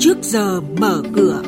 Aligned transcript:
trước 0.00 0.18
giờ 0.22 0.60
mở 0.60 1.02
cửa. 1.14 1.42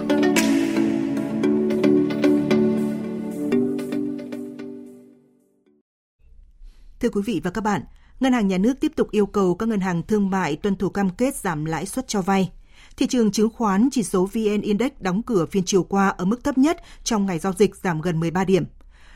Thưa 7.01 7.09
quý 7.09 7.23
vị 7.27 7.41
và 7.45 7.51
các 7.51 7.61
bạn, 7.65 7.83
Ngân 8.21 8.33
hàng 8.33 8.49
Nhà 8.49 8.59
nước 8.59 8.81
tiếp 8.81 8.93
tục 8.97 9.11
yêu 9.11 9.27
cầu 9.27 9.55
các 9.55 9.69
ngân 9.69 9.81
hàng 9.81 10.03
thương 10.03 10.31
mại 10.31 10.57
tuân 10.57 10.77
thủ 10.77 10.89
cam 10.89 11.11
kết 11.11 11.37
giảm 11.37 11.65
lãi 11.65 11.87
suất 11.87 12.09
cho 12.09 12.23
vay. 12.23 12.51
Thị 12.97 13.07
trường 13.07 13.33
chứng 13.33 13.51
khoán 13.51 13.89
chỉ 13.93 14.03
số 14.03 14.27
VN 14.27 14.61
Index 14.61 14.93
đóng 15.01 15.23
cửa 15.23 15.47
phiên 15.47 15.65
chiều 15.67 15.83
qua 15.83 16.09
ở 16.09 16.25
mức 16.25 16.45
thấp 16.45 16.59
nhất 16.59 16.77
trong 17.05 17.27
ngày 17.27 17.39
giao 17.39 17.53
dịch 17.53 17.77
giảm 17.77 18.01
gần 18.01 18.21
13 18.21 18.45
điểm. 18.45 18.65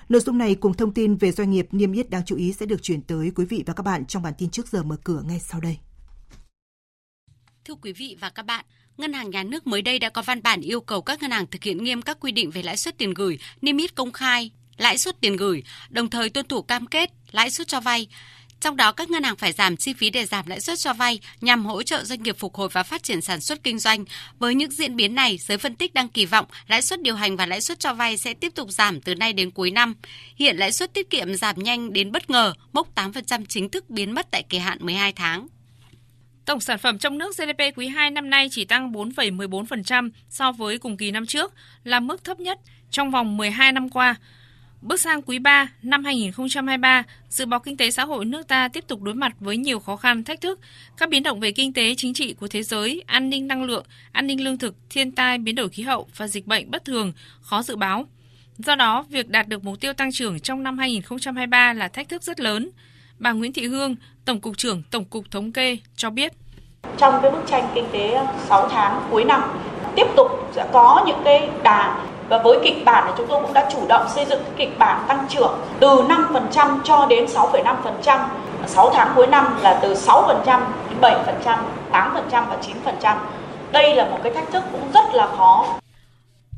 Nội 0.08 0.20
dung 0.20 0.38
này 0.38 0.54
cùng 0.54 0.74
thông 0.74 0.94
tin 0.94 1.16
về 1.16 1.32
doanh 1.32 1.50
nghiệp 1.50 1.68
niêm 1.72 1.92
yết 1.92 2.10
đáng 2.10 2.22
chú 2.26 2.36
ý 2.36 2.52
sẽ 2.52 2.66
được 2.66 2.82
chuyển 2.82 3.02
tới 3.02 3.32
quý 3.34 3.44
vị 3.44 3.64
và 3.66 3.74
các 3.74 3.82
bạn 3.82 4.06
trong 4.06 4.22
bản 4.22 4.32
tin 4.38 4.50
trước 4.50 4.68
giờ 4.68 4.82
mở 4.82 4.96
cửa 5.04 5.22
ngay 5.26 5.40
sau 5.40 5.60
đây. 5.60 5.78
Thưa 7.64 7.75
quý 7.75 7.93
vị 7.93 8.16
và 8.21 8.30
các 8.30 8.46
bạn, 8.46 8.64
Ngân 8.98 9.12
hàng 9.12 9.30
Nhà 9.30 9.43
nước 9.43 9.66
mới 9.66 9.82
đây 9.82 9.98
đã 9.98 10.08
có 10.08 10.22
văn 10.22 10.43
bản 10.43 10.61
yêu 10.61 10.80
cầu 10.80 11.03
các 11.03 11.22
ngân 11.22 11.30
hàng 11.30 11.46
thực 11.46 11.64
hiện 11.64 11.84
nghiêm 11.84 12.03
các 12.03 12.21
quy 12.21 12.32
định 12.32 12.50
về 12.50 12.62
lãi 12.62 12.76
suất 12.76 12.98
tiền 12.98 13.14
gửi, 13.14 13.39
niêm 13.62 13.76
yết 13.76 13.94
công 13.94 14.12
khai, 14.12 14.50
lãi 14.76 14.98
suất 14.98 15.20
tiền 15.20 15.36
gửi, 15.36 15.62
đồng 15.90 16.11
thời 16.11 16.30
tuân 16.30 16.46
thủ 16.48 16.62
cam 16.62 16.86
kết 16.86 17.11
lãi 17.32 17.50
suất 17.50 17.68
cho 17.68 17.80
vay. 17.80 18.07
Trong 18.61 18.76
đó 18.76 18.93
các 18.93 19.11
ngân 19.11 19.22
hàng 19.22 19.36
phải 19.36 19.53
giảm 19.53 19.76
chi 19.76 19.93
phí 19.94 20.11
để 20.11 20.26
giảm 20.26 20.46
lãi 20.46 20.61
suất 20.61 20.79
cho 20.79 20.93
vay 20.93 21.20
nhằm 21.40 21.67
hỗ 21.67 21.82
trợ 21.82 22.04
doanh 22.04 22.22
nghiệp 22.22 22.36
phục 22.39 22.54
hồi 22.54 22.68
và 22.72 22.82
phát 22.82 23.03
triển 23.03 23.20
sản 23.20 23.40
xuất 23.40 23.62
kinh 23.62 23.79
doanh. 23.79 24.04
Với 24.39 24.54
những 24.54 24.70
diễn 24.70 24.96
biến 24.96 25.14
này, 25.14 25.39
giới 25.39 25.58
phân 25.58 25.76
tích 25.76 25.95
đang 25.95 26.08
kỳ 26.08 26.26
vọng 26.26 26.46
lãi 26.68 26.82
suất 26.82 27.03
điều 27.03 27.14
hành 27.14 27.36
và 27.36 27.46
lãi 27.46 27.61
suất 27.61 27.81
cho 27.81 27.95
vay 27.95 28.17
sẽ 28.17 28.34
tiếp 28.34 28.53
tục 28.54 28.70
giảm 28.70 29.00
từ 29.00 29.14
nay 29.14 29.32
đến 29.32 29.50
cuối 29.50 29.70
năm. 29.70 29.95
Hiện 30.36 30.56
lãi 30.56 30.72
suất 30.72 30.95
tiết 30.95 31.11
kiệm 31.11 31.34
giảm 31.34 31.62
nhanh 31.62 31.92
đến 31.92 32.12
bất 32.12 32.31
ngờ, 32.31 32.55
mốc 32.72 32.95
8% 32.95 33.45
chính 33.48 33.69
thức 33.69 33.91
biến 33.91 34.12
mất 34.12 34.31
tại 34.31 34.45
kỳ 34.48 34.58
hạn 34.58 34.78
12 34.81 35.12
tháng. 35.12 35.48
Tổng 36.44 36.61
sản 36.61 36.78
phẩm 36.78 36.98
trong 36.98 37.19
nước 37.19 37.36
GDP 37.36 37.77
quý 37.77 37.89
2 37.89 38.11
năm 38.11 38.30
nay 38.30 38.48
chỉ 38.50 38.64
tăng 38.64 38.92
4,14% 38.92 40.11
so 40.28 40.53
với 40.53 40.78
cùng 40.78 40.97
kỳ 40.97 41.11
năm 41.11 41.27
trước, 41.27 41.53
là 41.84 42.00
mức 42.00 42.25
thấp 42.25 42.41
nhất 42.41 42.61
trong 42.91 43.11
vòng 43.11 43.37
12 43.37 43.73
năm 43.73 43.89
qua. 43.89 44.14
Bước 44.83 45.00
sang 45.00 45.22
quý 45.22 45.39
3 45.39 45.69
năm 45.83 46.05
2023, 46.05 47.03
dự 47.28 47.47
báo 47.47 47.61
kinh 47.61 47.77
tế 47.77 47.91
xã 47.91 48.05
hội 48.05 48.25
nước 48.25 48.48
ta 48.48 48.69
tiếp 48.69 48.84
tục 48.87 49.03
đối 49.03 49.15
mặt 49.15 49.33
với 49.41 49.56
nhiều 49.56 49.78
khó 49.78 49.97
khăn, 49.97 50.25
thách 50.25 50.41
thức. 50.41 50.61
Các 50.97 51.09
biến 51.09 51.22
động 51.22 51.41
về 51.41 51.53
kinh 51.53 51.72
tế, 51.72 51.95
chính 51.97 52.15
trị 52.15 52.34
của 52.34 52.48
thế 52.48 52.62
giới, 52.62 53.03
an 53.06 53.31
ninh 53.31 53.47
năng 53.47 53.65
lượng, 53.65 53.84
an 54.12 54.27
ninh 54.27 54.45
lương 54.45 54.59
thực, 54.59 54.75
thiên 54.91 55.12
tai, 55.12 55.39
biến 55.39 55.55
đổi 55.55 55.69
khí 55.69 55.83
hậu 55.83 56.09
và 56.17 56.28
dịch 56.28 56.47
bệnh 56.47 56.70
bất 56.70 56.84
thường 56.84 57.12
khó 57.41 57.62
dự 57.62 57.77
báo. 57.77 58.06
Do 58.59 58.75
đó, 58.75 59.05
việc 59.11 59.28
đạt 59.28 59.48
được 59.48 59.65
mục 59.65 59.81
tiêu 59.81 59.92
tăng 59.92 60.12
trưởng 60.12 60.41
trong 60.41 60.62
năm 60.62 60.78
2023 60.78 61.72
là 61.72 61.89
thách 61.89 62.09
thức 62.09 62.22
rất 62.22 62.41
lớn. 62.41 62.70
Bà 63.19 63.33
Nguyễn 63.33 63.53
Thị 63.53 63.67
Hương, 63.67 63.97
Tổng 64.25 64.41
cục 64.41 64.59
trưởng 64.59 64.83
Tổng 64.91 65.05
cục 65.05 65.25
Thống 65.31 65.53
kê 65.53 65.79
cho 65.97 66.11
biết. 66.11 66.33
Trong 66.97 67.19
cái 67.23 67.31
bức 67.31 67.43
tranh 67.47 67.69
kinh 67.75 67.84
tế 67.93 68.27
6 68.48 68.69
tháng 68.69 69.03
cuối 69.11 69.25
năm, 69.25 69.43
tiếp 69.97 70.06
tục 70.17 70.51
sẽ 70.53 70.67
có 70.73 71.05
những 71.06 71.21
cái 71.25 71.48
đà 71.62 71.97
và 72.29 72.43
với 72.45 72.59
kịch 72.65 72.84
bản 72.84 73.05
thì 73.06 73.12
chúng 73.19 73.27
tôi 73.29 73.43
cũng 73.43 73.53
đã 73.53 73.71
chủ 73.73 73.87
động 73.89 74.06
xây 74.15 74.25
dựng 74.25 74.43
kịch 74.56 74.79
bản 74.79 75.05
tăng 75.09 75.27
trưởng 75.29 75.61
từ 75.81 75.89
5% 75.89 76.79
cho 76.84 77.06
đến 77.06 77.27
6,5%. 77.27 78.29
6 78.67 78.91
tháng 78.95 79.12
cuối 79.17 79.27
năm 79.27 79.59
là 79.62 79.78
từ 79.83 79.95
6% 79.95 80.61
đến 80.89 80.99
7%, 81.01 81.59
8% 81.93 82.23
và 82.31 82.59
9%. 83.01 83.17
Đây 83.73 83.95
là 83.95 84.05
một 84.05 84.19
cái 84.23 84.33
thách 84.33 84.53
thức 84.53 84.65
cũng 84.73 84.91
rất 84.95 85.15
là 85.15 85.27
khó. 85.27 85.67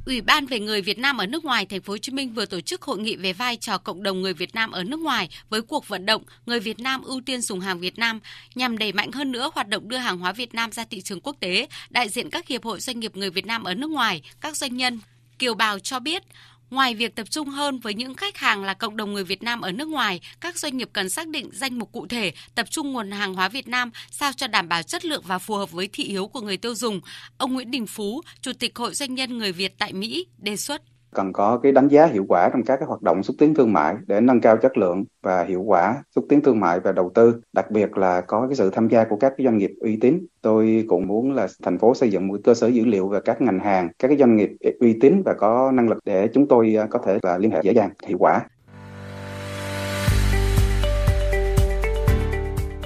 Ủy 0.07 0.21
ban 0.21 0.47
về 0.47 0.61
người 0.61 0.83
Việt 0.83 0.99
Nam 0.99 1.19
ở 1.19 1.27
nước 1.27 1.45
ngoài 1.45 1.67
Thành 1.67 1.83
phố 1.83 1.93
Hồ 1.93 1.99
Chí 1.99 2.13
Minh 2.13 2.35
vừa 2.35 2.47
tổ 2.47 2.61
chức 2.61 2.83
hội 2.83 2.99
nghị 2.99 3.17
về 3.17 3.33
vai 3.33 3.57
trò 3.57 3.79
cộng 3.79 4.03
đồng 4.03 4.23
người 4.23 4.35
Việt 4.35 4.55
Nam 4.55 4.71
ở 4.71 4.85
nước 4.85 5.01
ngoài 5.01 5.29
với 5.49 5.63
cuộc 5.63 5.89
vận 5.89 6.07
động 6.07 6.23
người 6.47 6.61
Việt 6.61 6.81
Nam 6.81 7.03
ưu 7.03 7.21
tiên 7.27 7.41
dùng 7.41 7.61
hàng 7.61 7.81
Việt 7.81 7.99
Nam 7.99 8.21
nhằm 8.55 8.79
đẩy 8.79 8.93
mạnh 8.93 9.13
hơn 9.13 9.33
nữa 9.33 9.51
hoạt 9.55 9.69
động 9.69 9.89
đưa 9.89 9.97
hàng 9.97 10.19
hóa 10.19 10.33
Việt 10.33 10.55
Nam 10.55 10.73
ra 10.73 10.85
thị 10.85 11.01
trường 11.01 11.21
quốc 11.21 11.37
tế. 11.41 11.69
Đại 11.91 12.09
diện 12.09 12.31
các 12.31 12.49
hiệp 12.49 12.65
hội 12.65 12.81
doanh 12.81 13.01
nghiệp 13.01 13.17
người 13.17 13.31
Việt 13.31 13.47
Nam 13.47 13.65
ở 13.65 13.75
nước 13.75 13.91
ngoài, 13.91 14.23
các 14.41 14.57
doanh 14.57 14.77
nhân, 14.77 15.01
kiều 15.39 15.55
bào 15.55 15.79
cho 15.79 16.01
biết 16.01 16.23
Ngoài 16.71 16.95
việc 16.95 17.15
tập 17.15 17.31
trung 17.31 17.49
hơn 17.49 17.79
với 17.79 17.95
những 17.95 18.15
khách 18.15 18.37
hàng 18.37 18.65
là 18.65 18.75
cộng 18.75 18.97
đồng 18.97 19.13
người 19.13 19.25
Việt 19.25 19.43
Nam 19.43 19.61
ở 19.61 19.73
nước 19.73 19.89
ngoài, 19.89 20.21
các 20.41 20.59
doanh 20.59 20.77
nghiệp 20.77 20.91
cần 20.93 21.11
xác 21.11 21.29
định 21.29 21.51
danh 21.53 21.79
mục 21.79 21.93
cụ 21.93 22.07
thể, 22.07 22.33
tập 22.55 22.67
trung 22.71 22.93
nguồn 22.93 23.11
hàng 23.11 23.35
hóa 23.35 23.49
Việt 23.49 23.69
Nam 23.69 23.91
sao 24.11 24.33
cho 24.37 24.47
đảm 24.47 24.69
bảo 24.69 24.83
chất 24.83 25.05
lượng 25.05 25.23
và 25.27 25.39
phù 25.39 25.55
hợp 25.55 25.71
với 25.71 25.89
thị 25.93 26.05
hiếu 26.05 26.27
của 26.27 26.41
người 26.41 26.57
tiêu 26.57 26.75
dùng. 26.75 27.01
Ông 27.37 27.55
Nguyễn 27.55 27.71
Đình 27.71 27.87
Phú, 27.87 28.23
Chủ 28.41 28.53
tịch 28.53 28.79
Hội 28.79 28.95
Doanh 28.95 29.15
nhân 29.15 29.39
người 29.39 29.53
Việt 29.53 29.79
tại 29.79 29.93
Mỹ, 29.93 30.27
đề 30.39 30.57
xuất 30.57 30.83
cần 31.15 31.33
có 31.33 31.59
cái 31.63 31.73
đánh 31.73 31.89
giá 31.89 32.07
hiệu 32.07 32.25
quả 32.29 32.49
trong 32.49 32.63
các 32.63 32.77
cái 32.77 32.87
hoạt 32.87 33.03
động 33.03 33.23
xúc 33.23 33.37
tiến 33.39 33.55
thương 33.55 33.73
mại 33.73 33.95
để 34.07 34.21
nâng 34.21 34.41
cao 34.41 34.57
chất 34.57 34.79
lượng 34.79 35.05
và 35.23 35.45
hiệu 35.45 35.63
quả 35.63 36.03
xúc 36.15 36.25
tiến 36.29 36.41
thương 36.41 36.61
mại 36.61 36.81
và 36.81 36.93
đầu 36.93 37.11
tư. 37.15 37.41
Đặc 37.53 37.71
biệt 37.71 37.97
là 37.97 38.21
có 38.21 38.47
cái 38.47 38.57
sự 38.57 38.71
tham 38.71 38.89
gia 38.89 39.05
của 39.05 39.17
các 39.17 39.33
cái 39.37 39.45
doanh 39.45 39.59
nghiệp 39.59 39.71
uy 39.81 39.99
tín. 40.01 40.27
Tôi 40.43 40.85
cũng 40.89 41.07
muốn 41.07 41.33
là 41.33 41.47
thành 41.63 41.79
phố 41.79 41.95
xây 41.95 42.11
dựng 42.11 42.29
một 42.29 42.41
cơ 42.45 42.55
sở 42.55 42.67
dữ 42.67 42.85
liệu 42.85 43.09
về 43.09 43.21
các 43.25 43.41
ngành 43.41 43.59
hàng 43.59 43.89
các 43.99 44.09
cái 44.09 44.17
doanh 44.17 44.37
nghiệp 44.37 44.51
uy 44.81 44.97
tín 45.01 45.23
và 45.25 45.35
có 45.35 45.73
năng 45.73 45.89
lực 45.89 45.99
để 46.05 46.29
chúng 46.35 46.49
tôi 46.49 46.77
à, 46.79 46.87
có 46.91 46.99
thể 47.07 47.19
là 47.23 47.39
liên 47.39 47.51
hệ 47.51 47.61
dễ 47.63 47.73
dàng 47.73 47.91
hiệu 48.07 48.19
quả. 48.19 48.41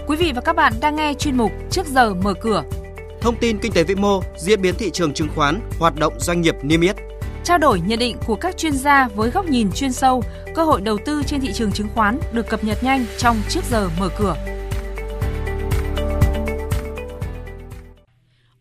Quý 0.07 0.17
vị 0.17 0.33
và 0.35 0.41
các 0.41 0.57
bạn 0.57 0.73
đang 0.81 0.97
nghe 0.97 1.15
chuyên 1.15 1.37
mục 1.37 1.53
Trước 1.71 1.87
giờ 1.87 2.15
mở 2.15 2.35
cửa. 2.41 2.63
Thông 3.21 3.35
tin 3.41 3.59
kinh 3.59 3.73
tế 3.73 3.85
vĩ 3.85 3.95
mô, 3.95 4.21
diễn 4.39 4.63
biến 4.63 4.75
thị 4.79 4.91
trường 4.91 5.13
chứng 5.13 5.29
khoán, 5.35 5.61
hoạt 5.79 5.95
động 5.99 6.13
doanh 6.19 6.41
nghiệp 6.41 6.55
niêm 6.63 6.81
yết 6.81 7.10
trao 7.51 7.59
đổi 7.59 7.81
nhận 7.81 7.99
định 7.99 8.17
của 8.27 8.37
các 8.37 8.57
chuyên 8.57 8.73
gia 8.73 9.09
với 9.09 9.31
góc 9.31 9.47
nhìn 9.47 9.71
chuyên 9.73 9.93
sâu, 9.93 10.23
cơ 10.55 10.65
hội 10.65 10.81
đầu 10.81 10.99
tư 11.07 11.23
trên 11.27 11.41
thị 11.41 11.53
trường 11.55 11.73
chứng 11.73 11.89
khoán 11.95 12.19
được 12.33 12.49
cập 12.49 12.65
nhật 12.65 12.79
nhanh 12.83 13.05
trong 13.19 13.37
trước 13.49 13.65
giờ 13.65 13.91
mở 14.01 14.09
cửa. 14.19 14.37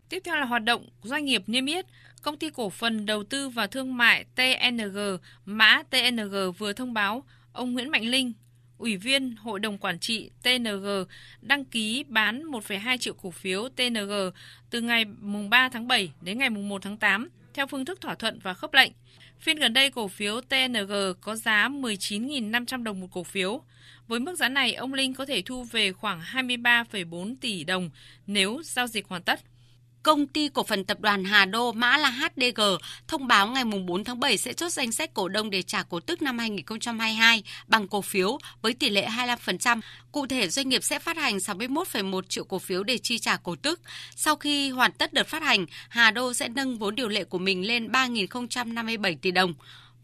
Tiếp 0.08 0.22
theo 0.24 0.36
là 0.36 0.44
hoạt 0.44 0.64
động 0.64 0.88
doanh 1.02 1.24
nghiệp 1.24 1.42
niêm 1.46 1.66
yết. 1.66 1.86
Công 2.22 2.36
ty 2.36 2.50
cổ 2.50 2.70
phần 2.70 3.06
đầu 3.06 3.24
tư 3.24 3.48
và 3.48 3.66
thương 3.66 3.96
mại 3.96 4.24
TNG, 4.34 4.98
mã 5.44 5.82
TNG 5.90 6.52
vừa 6.58 6.72
thông 6.72 6.92
báo 6.92 7.24
ông 7.52 7.72
Nguyễn 7.72 7.90
Mạnh 7.90 8.04
Linh, 8.04 8.32
Ủy 8.78 8.96
viên 8.96 9.36
Hội 9.36 9.60
đồng 9.60 9.78
Quản 9.78 9.98
trị 9.98 10.30
TNG 10.42 10.86
đăng 11.40 11.64
ký 11.64 12.04
bán 12.08 12.42
1,2 12.42 12.96
triệu 12.96 13.14
cổ 13.14 13.30
phiếu 13.30 13.68
TNG 13.76 14.12
từ 14.70 14.80
ngày 14.80 15.04
3 15.50 15.68
tháng 15.68 15.88
7 15.88 16.12
đến 16.20 16.38
ngày 16.38 16.50
1 16.50 16.82
tháng 16.82 16.96
8 16.96 17.28
theo 17.54 17.66
phương 17.66 17.84
thức 17.84 18.00
thỏa 18.00 18.14
thuận 18.14 18.38
và 18.38 18.54
khớp 18.54 18.74
lệnh. 18.74 18.92
Phiên 19.38 19.56
gần 19.56 19.72
đây 19.72 19.90
cổ 19.90 20.08
phiếu 20.08 20.40
TNG 20.40 20.92
có 21.20 21.36
giá 21.36 21.68
19.500 21.68 22.82
đồng 22.82 23.00
một 23.00 23.08
cổ 23.12 23.24
phiếu. 23.24 23.62
Với 24.06 24.20
mức 24.20 24.36
giá 24.38 24.48
này, 24.48 24.74
ông 24.74 24.94
Linh 24.94 25.14
có 25.14 25.26
thể 25.26 25.42
thu 25.42 25.64
về 25.64 25.92
khoảng 25.92 26.20
23,4 26.20 27.34
tỷ 27.40 27.64
đồng 27.64 27.90
nếu 28.26 28.62
giao 28.64 28.86
dịch 28.86 29.08
hoàn 29.08 29.22
tất. 29.22 29.40
Công 30.02 30.26
ty 30.26 30.48
cổ 30.48 30.62
phần 30.62 30.84
tập 30.84 31.00
đoàn 31.00 31.24
Hà 31.24 31.44
Đô 31.44 31.72
mã 31.72 31.96
là 31.96 32.10
HDG 32.10 32.60
thông 33.08 33.26
báo 33.26 33.46
ngày 33.46 33.64
4 33.64 34.04
tháng 34.04 34.20
7 34.20 34.38
sẽ 34.38 34.52
chốt 34.52 34.68
danh 34.68 34.92
sách 34.92 35.14
cổ 35.14 35.28
đông 35.28 35.50
để 35.50 35.62
trả 35.62 35.82
cổ 35.82 36.00
tức 36.00 36.22
năm 36.22 36.38
2022 36.38 37.42
bằng 37.66 37.88
cổ 37.88 38.00
phiếu 38.00 38.38
với 38.62 38.74
tỷ 38.74 38.90
lệ 38.90 39.08
25%. 39.08 39.80
Cụ 40.12 40.26
thể, 40.26 40.48
doanh 40.48 40.68
nghiệp 40.68 40.84
sẽ 40.84 40.98
phát 40.98 41.16
hành 41.16 41.36
61,1 41.36 42.22
triệu 42.28 42.44
cổ 42.44 42.58
phiếu 42.58 42.82
để 42.82 42.98
chi 42.98 43.18
trả 43.18 43.36
cổ 43.36 43.56
tức. 43.62 43.80
Sau 44.16 44.36
khi 44.36 44.70
hoàn 44.70 44.92
tất 44.92 45.12
đợt 45.12 45.28
phát 45.28 45.42
hành, 45.42 45.66
Hà 45.88 46.10
Đô 46.10 46.34
sẽ 46.34 46.48
nâng 46.48 46.78
vốn 46.78 46.94
điều 46.94 47.08
lệ 47.08 47.24
của 47.24 47.38
mình 47.38 47.66
lên 47.66 47.88
3.057 47.88 49.16
tỷ 49.22 49.30
đồng. 49.30 49.54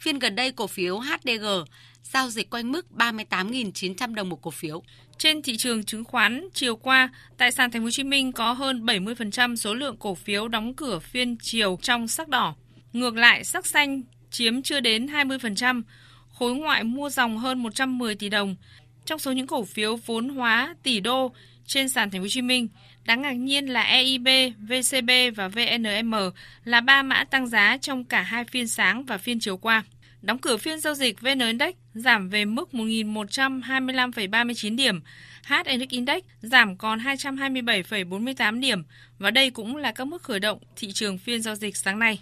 Phiên 0.00 0.18
gần 0.18 0.34
đây, 0.34 0.52
cổ 0.52 0.66
phiếu 0.66 0.98
HDG 0.98 1.46
giao 2.02 2.30
dịch 2.30 2.50
quanh 2.50 2.72
mức 2.72 2.86
38.900 2.96 4.14
đồng 4.14 4.28
một 4.28 4.42
cổ 4.42 4.50
phiếu. 4.50 4.82
Trên 5.18 5.42
thị 5.42 5.56
trường 5.56 5.84
chứng 5.84 6.04
khoán 6.04 6.48
chiều 6.54 6.76
qua, 6.76 7.08
tại 7.36 7.52
sàn 7.52 7.70
Thành 7.70 7.82
phố 7.82 7.84
Hồ 7.84 7.90
Chí 7.90 8.04
Minh 8.04 8.32
có 8.32 8.52
hơn 8.52 8.86
70% 8.86 9.56
số 9.56 9.74
lượng 9.74 9.96
cổ 9.96 10.14
phiếu 10.14 10.48
đóng 10.48 10.74
cửa 10.74 10.98
phiên 10.98 11.36
chiều 11.42 11.78
trong 11.82 12.08
sắc 12.08 12.28
đỏ. 12.28 12.54
Ngược 12.92 13.16
lại, 13.16 13.44
sắc 13.44 13.66
xanh 13.66 14.02
chiếm 14.30 14.62
chưa 14.62 14.80
đến 14.80 15.06
20%, 15.06 15.82
khối 16.28 16.54
ngoại 16.54 16.84
mua 16.84 17.10
dòng 17.10 17.38
hơn 17.38 17.62
110 17.62 18.14
tỷ 18.14 18.28
đồng. 18.28 18.56
Trong 19.04 19.18
số 19.18 19.32
những 19.32 19.46
cổ 19.46 19.64
phiếu 19.64 19.96
vốn 19.96 20.28
hóa 20.28 20.74
tỷ 20.82 21.00
đô 21.00 21.32
trên 21.66 21.88
sàn 21.88 22.10
Thành 22.10 22.20
phố 22.20 22.24
Hồ 22.24 22.28
Chí 22.28 22.42
Minh, 22.42 22.68
đáng 23.04 23.22
ngạc 23.22 23.32
nhiên 23.32 23.66
là 23.66 23.82
EIB, 23.82 24.28
VCB 24.58 25.10
và 25.36 25.48
VNM 25.48 26.14
là 26.64 26.80
ba 26.80 27.02
mã 27.02 27.24
tăng 27.24 27.46
giá 27.46 27.78
trong 27.80 28.04
cả 28.04 28.22
hai 28.22 28.44
phiên 28.44 28.68
sáng 28.68 29.04
và 29.04 29.18
phiên 29.18 29.40
chiều 29.40 29.56
qua. 29.56 29.82
Đóng 30.22 30.38
cửa 30.38 30.56
phiên 30.56 30.80
giao 30.80 30.94
dịch 30.94 31.20
VN 31.20 31.38
Index 31.38 31.74
giảm 31.94 32.28
về 32.28 32.44
mức 32.44 32.68
1.125,39 32.72 34.76
điểm, 34.76 35.00
HNX 35.46 35.88
Index 35.88 36.22
giảm 36.40 36.76
còn 36.76 36.98
227,48 36.98 38.60
điểm 38.60 38.82
và 39.18 39.30
đây 39.30 39.50
cũng 39.50 39.76
là 39.76 39.92
các 39.92 40.04
mức 40.04 40.22
khởi 40.22 40.40
động 40.40 40.58
thị 40.76 40.92
trường 40.92 41.18
phiên 41.18 41.42
giao 41.42 41.54
dịch 41.54 41.76
sáng 41.76 41.98
nay. 41.98 42.18